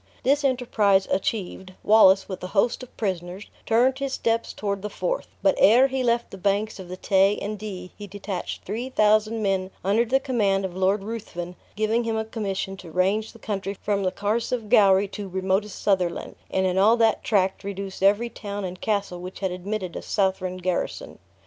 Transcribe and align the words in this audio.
This 0.23 0.43
enterprise 0.43 1.07
achieved, 1.11 1.73
Wallace, 1.83 2.27
with 2.27 2.43
a 2.43 2.47
host 2.57 2.81
of 2.81 2.97
prisoners, 2.97 3.51
turned 3.67 3.99
his 3.99 4.13
steps 4.13 4.51
toward 4.51 4.81
the 4.81 4.89
Forth; 4.89 5.27
but 5.43 5.53
ere 5.59 5.85
he 5.89 6.01
left 6.01 6.31
the 6.31 6.39
banks 6.39 6.79
of 6.79 6.87
the 6.89 6.97
Tay 6.97 7.37
and 7.37 7.55
Dee, 7.59 7.91
he 7.95 8.07
detached 8.07 8.63
three 8.65 8.89
thousand 8.89 9.43
men 9.43 9.69
under 9.83 10.03
the 10.03 10.19
command 10.19 10.65
of 10.65 10.75
Lord 10.75 11.03
Ruthven, 11.03 11.55
giving 11.75 12.03
him 12.03 12.17
a 12.17 12.25
commission 12.25 12.75
to 12.77 12.89
range 12.89 13.31
the 13.31 13.37
country 13.37 13.77
from 13.79 14.01
the 14.01 14.09
Carse 14.11 14.51
of 14.51 14.69
Gowrie 14.69 15.07
to 15.09 15.29
remotest 15.29 15.79
Sutherland, 15.79 16.35
and 16.49 16.65
in 16.65 16.79
all 16.79 16.97
that 16.97 17.23
tract 17.23 17.63
reduce 17.63 18.01
every 18.01 18.29
town 18.31 18.65
and 18.65 18.81
castle 18.81 19.19
which 19.21 19.39
had 19.41 19.51
admitted 19.51 19.95
a 19.95 20.01
Southron 20.01 20.57
garrison. 20.57 21.19